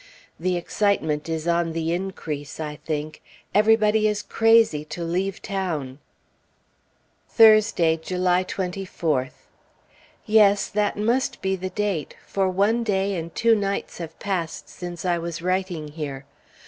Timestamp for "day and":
12.83-13.35